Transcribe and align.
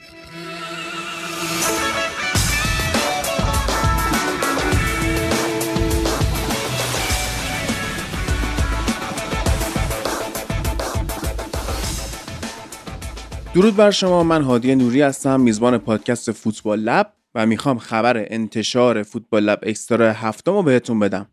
درود 0.00 0.16
بر 13.76 13.90
شما 13.90 14.22
من 14.22 14.42
هادی 14.42 14.74
نوری 14.74 15.02
هستم 15.02 15.40
میزبان 15.40 15.78
پادکست 15.78 16.32
فوتبال 16.32 16.80
لب 16.80 17.12
و 17.34 17.46
می‌خوام 17.46 17.78
خبر 17.78 18.26
انتشار 18.30 19.02
فوتبال 19.02 19.44
لب 19.44 19.58
اکسترا 19.62 20.12
هفتم 20.12 20.52
رو 20.52 20.62
بهتون 20.62 20.98
بدم. 20.98 21.26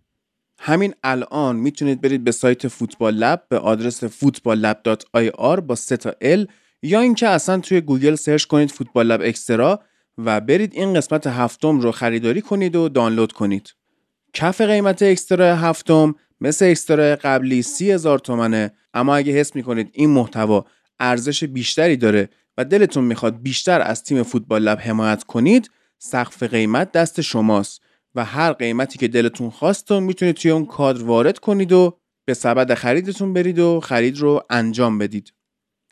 همین 0.59 0.93
الان 1.03 1.55
می‌تونید 1.55 2.01
برید 2.01 2.23
به 2.23 2.31
سایت 2.31 2.67
فوتبال 2.67 3.13
لب 3.13 3.43
به 3.49 3.57
آدرس 3.57 4.03
footballlab.ir 4.05 5.61
با 5.61 5.75
سه 5.75 5.97
تا 5.97 6.13
ال 6.21 6.47
یا 6.81 7.01
اینکه 7.01 7.27
اصلا 7.27 7.59
توی 7.59 7.81
گوگل 7.81 8.15
سرچ 8.15 8.45
کنید 8.45 8.71
فوتبال 8.71 9.07
لب 9.07 9.21
اکسترا 9.21 9.83
و 10.17 10.41
برید 10.41 10.73
این 10.73 10.93
قسمت 10.93 11.27
هفتم 11.27 11.79
رو 11.79 11.91
خریداری 11.91 12.41
کنید 12.41 12.75
و 12.75 12.89
دانلود 12.89 13.31
کنید. 13.31 13.73
کف 14.33 14.61
قیمت 14.61 15.03
اکسترا 15.03 15.55
هفتم 15.55 16.15
مثل 16.41 16.65
اکسترا 16.65 17.15
قبلی 17.15 17.61
سی 17.61 17.91
هزار 17.91 18.19
تومنه. 18.19 18.71
اما 18.93 19.15
اگه 19.15 19.33
حس 19.33 19.55
می‌کنید 19.55 19.89
این 19.93 20.09
محتوا 20.09 20.65
ارزش 20.99 21.43
بیشتری 21.43 21.97
داره 21.97 22.29
و 22.57 22.65
دلتون 22.65 23.03
می‌خواد 23.03 23.41
بیشتر 23.41 23.81
از 23.81 24.03
تیم 24.03 24.23
فوتبال 24.23 24.63
لب 24.63 24.79
حمایت 24.79 25.23
کنید 25.23 25.69
سقف 25.97 26.43
قیمت 26.43 26.91
دست 26.91 27.21
شماست 27.21 27.81
و 28.15 28.25
هر 28.25 28.53
قیمتی 28.53 28.99
که 28.99 29.07
دلتون 29.07 29.49
خواستون 29.49 30.03
می‌تونید 30.03 30.35
توی 30.35 30.51
اون 30.51 30.65
کادر 30.65 31.03
وارد 31.03 31.39
کنید 31.39 31.71
و 31.71 31.97
به 32.25 32.33
سبد 32.33 32.73
خریدتون 32.73 33.33
برید 33.33 33.59
و 33.59 33.79
خرید 33.79 34.17
رو 34.17 34.43
انجام 34.49 34.97
بدید. 34.97 35.33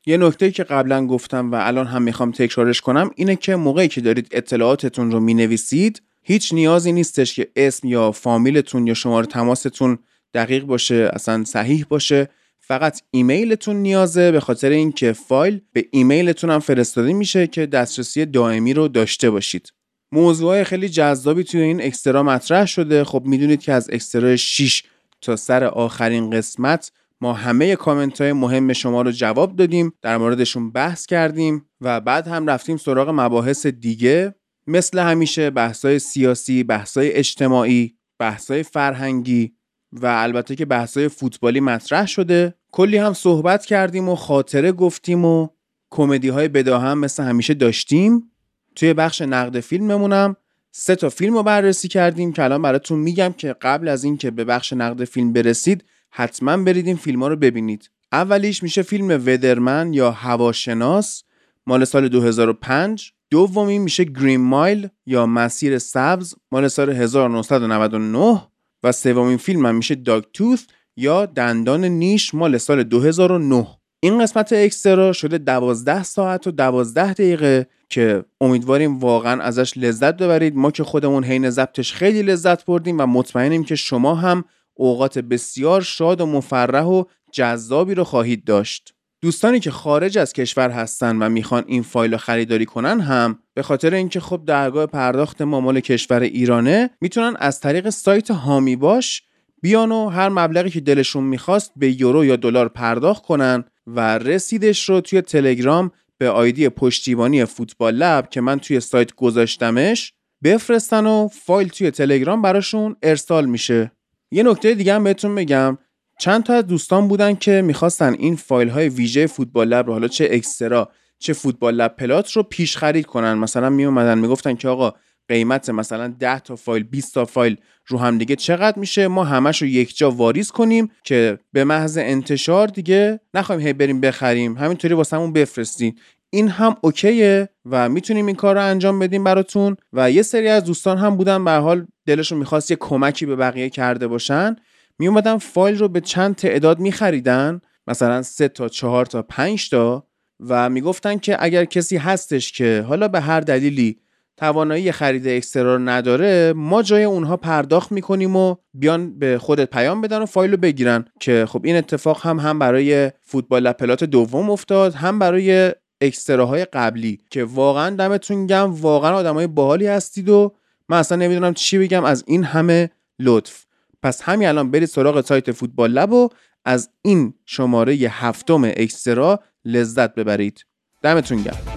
یه 0.05 0.17
نکته 0.17 0.51
که 0.51 0.63
قبلا 0.63 1.07
گفتم 1.07 1.51
و 1.51 1.55
الان 1.55 1.87
هم 1.87 2.01
می‌خوام 2.01 2.31
تکرارش 2.31 2.81
کنم 2.81 3.11
اینه 3.15 3.35
که 3.35 3.55
موقعی 3.55 3.87
که 3.87 4.01
دارید 4.01 4.27
اطلاعاتتون 4.31 5.11
رو 5.11 5.19
می‌نویسید 5.19 6.01
هیچ 6.23 6.53
نیازی 6.53 6.91
نیستش 6.91 7.35
که 7.35 7.47
اسم 7.55 7.87
یا 7.87 8.11
فامیلتون 8.11 8.87
یا 8.87 8.93
شماره 8.93 9.25
تماستون 9.25 9.97
دقیق 10.33 10.63
باشه 10.63 11.09
اصلا 11.13 11.43
صحیح 11.43 11.85
باشه. 11.89 12.29
فقط 12.59 13.01
ایمیلتون 13.11 13.75
نیازه 13.75 14.31
به 14.31 14.39
خاطر 14.39 14.69
اینکه 14.69 15.13
فایل 15.13 15.61
به 15.73 15.85
ایمیلتون 15.91 16.49
هم 16.49 16.59
فرستاده 16.59 17.13
میشه 17.13 17.47
که 17.47 17.65
دسترسی 17.65 18.25
دائمی 18.25 18.73
رو 18.73 18.87
داشته 18.87 19.29
باشید. 19.29 19.73
موضوع 20.11 20.63
خیلی 20.63 20.89
جذابی 20.89 21.43
توی 21.43 21.61
این 21.61 21.81
اکسترا 21.81 22.23
مطرح 22.23 22.65
شده. 22.65 23.03
خب 23.03 23.23
می‌دونید 23.25 23.61
که 23.61 23.73
از 23.73 23.89
اکسترا 23.89 24.35
6 24.35 24.83
تا 25.21 25.35
سر 25.35 25.63
آخرین 25.63 26.29
قسمت 26.29 26.91
ما 27.25 27.33
همه 27.33 27.75
کامنت 27.75 28.21
های 28.21 28.33
مهم 28.33 28.73
شما 28.73 29.01
رو 29.01 29.11
جواب 29.11 29.55
دادیم 29.55 29.93
در 30.01 30.17
موردشون 30.17 30.71
بحث 30.71 31.05
کردیم 31.05 31.65
و 31.81 32.01
بعد 32.01 32.27
هم 32.27 32.49
رفتیم 32.49 32.77
سراغ 32.77 33.09
مباحث 33.09 33.65
دیگه 33.65 34.35
مثل 34.67 34.99
همیشه 34.99 35.49
بحثای 35.49 35.99
سیاسی، 35.99 36.63
بحثای 36.63 37.11
اجتماعی، 37.11 37.95
بحثای 38.19 38.63
فرهنگی 38.63 39.53
و 39.91 40.05
البته 40.05 40.55
که 40.55 40.65
بحثای 40.65 41.07
فوتبالی 41.07 41.59
مطرح 41.59 42.05
شده. 42.05 42.55
کلی 42.71 42.97
هم 42.97 43.13
صحبت 43.13 43.65
کردیم 43.65 44.09
و 44.09 44.15
خاطره 44.15 44.71
گفتیم 44.71 45.25
و 45.25 45.47
کمدی 45.91 46.29
های 46.29 46.47
بدا 46.47 46.79
هم 46.79 46.99
مثل 46.99 47.23
همیشه 47.23 47.53
داشتیم. 47.53 48.31
توی 48.75 48.93
بخش 48.93 49.21
نقد 49.21 49.59
فیلممونم 49.59 50.35
سه 50.71 50.95
تا 50.95 51.09
فیلم 51.09 51.33
رو 51.33 51.43
بررسی 51.43 51.87
کردیم 51.87 52.33
که 52.33 52.43
الان 52.43 52.61
براتون 52.61 52.99
میگم 52.99 53.33
که 53.37 53.55
قبل 53.61 53.87
از 53.87 54.03
اینکه 54.03 54.31
به 54.31 54.43
بخش 54.43 54.73
نقد 54.73 55.03
فیلم 55.03 55.33
برسید 55.33 55.83
حتما 56.17 56.57
برید 56.57 56.87
این 56.87 56.95
فیلم 56.95 57.21
ها 57.21 57.27
رو 57.27 57.35
ببینید. 57.35 57.89
اولیش 58.11 58.63
میشه 58.63 58.81
فیلم 58.81 59.07
ودرمن 59.07 59.93
یا 59.93 60.11
هواشناس. 60.11 61.23
مال 61.67 61.85
سال 61.85 62.07
2005 62.07 63.11
دومی 63.29 63.79
میشه 63.79 64.03
گرین 64.03 64.41
مایل 64.41 64.87
یا 65.05 65.25
مسیر 65.25 65.77
سبز. 65.77 66.35
مال 66.51 66.67
سال 66.67 66.89
1999 66.89 68.41
و 68.83 68.91
سومین 68.91 69.37
فیلم 69.37 69.65
هم 69.65 69.75
میشه 69.75 69.95
داگ 69.95 70.23
توث 70.33 70.65
یا 70.97 71.25
دندان 71.25 71.85
نیش. 71.85 72.33
مال 72.33 72.57
سال 72.57 72.83
2009 72.83 73.67
این 73.99 74.21
قسمت 74.23 74.53
اکسترا 74.53 75.13
شده 75.13 75.37
12 75.37 76.03
ساعت 76.03 76.47
و 76.47 76.51
12 76.51 77.13
دقیقه 77.13 77.67
که 77.89 78.25
امیدواریم 78.41 78.99
واقعا 78.99 79.41
ازش 79.41 79.77
لذت 79.77 80.17
ببرید. 80.17 80.55
ما 80.55 80.71
که 80.71 80.83
خودمون 80.83 81.23
حین 81.23 81.49
ضبطش 81.49 81.93
خیلی 81.93 82.23
لذت 82.23 82.65
بردیم 82.65 82.99
و 82.99 83.05
مطمئنیم 83.05 83.63
که 83.63 83.75
شما 83.75 84.15
هم 84.15 84.43
اوقات 84.75 85.19
بسیار 85.19 85.81
شاد 85.81 86.21
و 86.21 86.25
مفرح 86.25 86.85
و 86.85 87.03
جذابی 87.31 87.95
رو 87.95 88.03
خواهید 88.03 88.43
داشت. 88.43 88.93
دوستانی 89.21 89.59
که 89.59 89.71
خارج 89.71 90.17
از 90.17 90.33
کشور 90.33 90.69
هستن 90.69 91.17
و 91.21 91.29
می‌خوان 91.29 91.63
این 91.67 91.83
فایل 91.83 92.11
رو 92.11 92.17
خریداری 92.17 92.65
کنن 92.65 92.99
هم 92.99 93.39
به 93.53 93.63
خاطر 93.63 93.93
اینکه 93.93 94.19
خب 94.19 94.41
درگاه 94.45 94.85
پرداخت 94.85 95.41
ما 95.41 95.59
مال 95.59 95.79
کشور 95.79 96.19
ایرانه 96.19 96.89
می‌تونن 97.01 97.35
از 97.39 97.59
طریق 97.59 97.89
سایت 97.89 98.31
هامی 98.31 98.75
باش 98.75 99.23
بیان 99.61 99.91
و 99.91 100.09
هر 100.09 100.29
مبلغی 100.29 100.69
که 100.69 100.79
دلشون 100.79 101.23
می‌خواست 101.23 101.71
به 101.75 102.01
یورو 102.01 102.25
یا 102.25 102.35
دلار 102.35 102.69
پرداخت 102.69 103.23
کنن 103.23 103.63
و 103.87 104.17
رسیدش 104.17 104.89
رو 104.89 105.01
توی 105.01 105.21
تلگرام 105.21 105.91
به 106.17 106.29
آیدی 106.29 106.69
پشتیبانی 106.69 107.45
فوتبال 107.45 107.95
لب 107.95 108.29
که 108.29 108.41
من 108.41 108.59
توی 108.59 108.79
سایت 108.79 109.15
گذاشتمش 109.15 110.13
بفرستن 110.43 111.05
و 111.05 111.27
فایل 111.27 111.67
توی 111.67 111.91
تلگرام 111.91 112.41
براشون 112.41 112.95
ارسال 113.03 113.45
میشه. 113.45 113.91
یه 114.35 114.43
نکته 114.43 114.73
دیگه 114.73 114.93
هم 114.93 115.03
بهتون 115.03 115.35
بگم. 115.35 115.77
چند 116.19 116.43
تا 116.43 116.53
از 116.53 116.67
دوستان 116.67 117.07
بودن 117.07 117.35
که 117.35 117.61
می‌خواستن 117.61 118.13
این 118.13 118.35
فایل 118.35 118.69
های 118.69 118.89
ویژه 118.89 119.27
فوتبال 119.27 119.67
لب 119.67 119.87
رو 119.87 119.93
حالا 119.93 120.07
چه 120.07 120.27
اکسترا 120.31 120.91
چه 121.19 121.33
فوتبال 121.33 121.75
لب 121.75 121.95
پلات 121.95 122.31
رو 122.31 122.43
پیش 122.43 122.77
خرید 122.77 123.05
کنن. 123.05 123.33
مثلا 123.33 123.69
می 123.69 123.85
اومدن 123.85 124.17
می‌گفتن 124.17 124.55
که 124.55 124.67
آقا 124.67 124.93
قیمت 125.27 125.69
مثلا 125.69 126.07
10 126.19 126.39
تا 126.39 126.55
فایل 126.55 126.83
20 126.83 127.13
تا 127.13 127.25
فایل 127.25 127.57
رو 127.87 127.97
هم 127.97 128.17
دیگه 128.17 128.35
چقدر 128.35 128.79
میشه؟ 128.79 129.07
ما 129.07 129.23
همش 129.23 129.61
رو 129.61 129.67
یک 129.67 129.97
جا 129.97 130.11
واریز 130.11 130.51
کنیم 130.51 130.91
که 131.03 131.39
به 131.53 131.63
محض 131.63 131.97
انتشار 131.97 132.67
دیگه 132.67 133.19
نخوایم 133.33 133.61
هی 133.61 133.73
بریم 133.73 134.01
بخریم. 134.01 134.57
همینطوری 134.57 134.93
واسمون 134.93 135.33
بفرستین. 135.33 135.95
این 136.29 136.47
هم 136.47 136.75
اوکیه 136.81 137.49
و 137.65 137.89
می‌تونیم 137.89 138.25
این 138.25 138.35
کار 138.35 138.55
رو 138.55 138.61
انجام 138.63 138.99
بدیم 138.99 139.23
براتون. 139.23 139.75
و 139.93 140.11
یه 140.11 140.21
سری 140.21 140.47
از 140.47 140.63
دوستان 140.63 140.97
هم 140.97 141.17
بودن 141.17 141.45
به 141.45 141.51
حال 141.51 141.87
دلشون 142.05 142.37
می‌خواست 142.37 142.71
یه 142.71 142.77
کمکی 142.77 143.25
به 143.25 143.35
بقیه 143.35 143.69
کرده 143.69 144.07
باشن 144.07 144.55
می 144.99 145.07
اومدن 145.07 145.37
فایل 145.37 145.77
رو 145.77 145.87
به 145.87 146.01
چند 146.01 146.35
تعداد 146.35 146.79
میخریدن 146.79 147.61
مثلا 147.87 148.21
سه 148.21 148.47
تا 148.47 148.69
چهار 148.69 149.05
تا 149.05 149.21
پنج 149.21 149.69
تا 149.69 150.07
و 150.39 150.69
می‌گفتن 150.69 151.17
که 151.17 151.37
اگر 151.39 151.65
کسی 151.65 151.97
هستش 151.97 152.51
که 152.51 152.85
حالا 152.87 153.07
به 153.07 153.19
هر 153.19 153.39
دلیلی 153.39 153.99
توانایی 154.37 154.91
خرید 154.91 155.27
اکسترا 155.27 155.75
رو 155.75 155.81
نداره 155.81 156.53
ما 156.55 156.83
جای 156.83 157.03
اونها 157.03 157.37
پرداخت 157.37 157.91
می‌کنیم 157.91 158.35
و 158.35 158.55
بیان 158.73 159.19
به 159.19 159.37
خودت 159.37 159.69
پیام 159.69 160.01
بدن 160.01 160.21
و 160.21 160.25
فایل 160.25 160.51
رو 160.51 160.57
بگیرن 160.57 161.05
که 161.19 161.45
خب 161.49 161.61
این 161.63 161.75
اتفاق 161.75 162.21
هم 162.21 162.39
هم 162.39 162.59
برای 162.59 163.11
فوتبال 163.21 163.63
لپلات 163.63 164.03
دوم 164.03 164.49
افتاد 164.49 164.93
هم 164.93 165.19
برای 165.19 165.71
اکستراهای 166.01 166.65
قبلی 166.65 167.19
که 167.29 167.43
واقعا 167.43 167.95
دمتون 167.95 168.47
گم 168.47 168.73
واقعا 168.73 169.15
آدمای 169.15 169.47
باحالی 169.47 169.87
هستید 169.87 170.29
و 170.29 170.55
من 170.89 170.97
اصلا 170.97 171.17
نمی‌دونم 171.17 171.53
چی 171.53 171.77
بگم 171.77 172.03
از 172.03 172.23
این 172.27 172.43
همه 172.43 172.89
لطف. 173.19 173.65
پس 174.03 174.21
همین 174.21 174.47
الان 174.47 174.71
برید 174.71 174.89
سراغ 174.89 175.21
سایت 175.21 175.51
فوتبال 175.51 175.91
لب 175.91 176.11
و 176.11 176.29
از 176.65 176.89
این 177.01 177.33
شماره 177.45 177.93
هفتم 177.93 178.63
اکسترا 178.63 179.39
لذت 179.65 180.15
ببرید. 180.15 180.65
دمتون 181.01 181.41
گرم. 181.41 181.74